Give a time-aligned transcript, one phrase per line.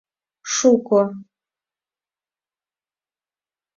[0.53, 1.01] —Шуко.